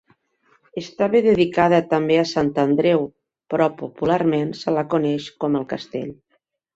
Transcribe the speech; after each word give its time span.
Estava 0.81 1.19
dedicada 1.25 1.81
també 1.91 2.17
a 2.21 2.25
Sant 2.31 2.49
Andreu 2.63 3.05
però 3.55 3.67
popularment 3.81 4.55
se 4.61 4.73
la 4.79 4.85
coneix 4.95 5.29
com 5.45 5.59
el 5.61 5.69
castell. 5.75 6.09